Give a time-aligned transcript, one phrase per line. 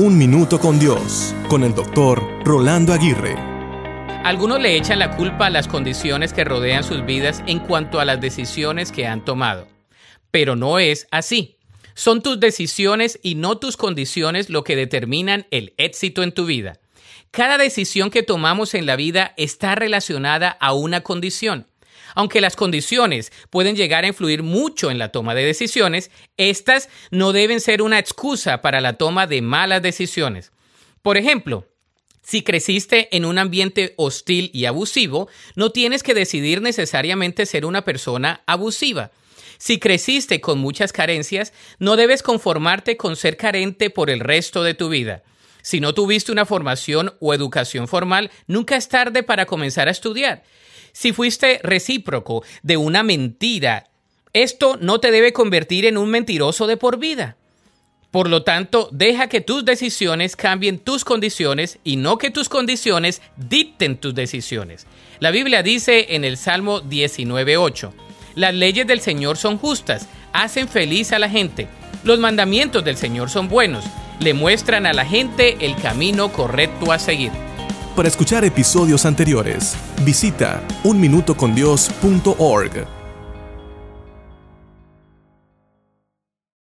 [0.00, 3.34] Un Minuto con Dios, con el doctor Rolando Aguirre.
[4.22, 8.04] Algunos le echan la culpa a las condiciones que rodean sus vidas en cuanto a
[8.04, 9.66] las decisiones que han tomado.
[10.30, 11.56] Pero no es así.
[11.94, 16.78] Son tus decisiones y no tus condiciones lo que determinan el éxito en tu vida.
[17.32, 21.66] Cada decisión que tomamos en la vida está relacionada a una condición.
[22.14, 27.32] Aunque las condiciones pueden llegar a influir mucho en la toma de decisiones, estas no
[27.32, 30.52] deben ser una excusa para la toma de malas decisiones.
[31.02, 31.66] Por ejemplo,
[32.22, 37.84] si creciste en un ambiente hostil y abusivo, no tienes que decidir necesariamente ser una
[37.84, 39.12] persona abusiva.
[39.56, 44.74] Si creciste con muchas carencias, no debes conformarte con ser carente por el resto de
[44.74, 45.22] tu vida.
[45.68, 50.42] Si no tuviste una formación o educación formal, nunca es tarde para comenzar a estudiar.
[50.92, 53.90] Si fuiste recíproco de una mentira,
[54.32, 57.36] esto no te debe convertir en un mentiroso de por vida.
[58.10, 63.20] Por lo tanto, deja que tus decisiones cambien tus condiciones y no que tus condiciones
[63.36, 64.86] dicten tus decisiones.
[65.20, 67.92] La Biblia dice en el Salmo 19.8,
[68.36, 71.68] las leyes del Señor son justas, hacen feliz a la gente.
[72.04, 73.84] Los mandamientos del Señor son buenos,
[74.20, 77.30] le muestran a la gente el camino correcto a seguir.
[77.96, 82.97] Para escuchar episodios anteriores, visita unminutocondios.org.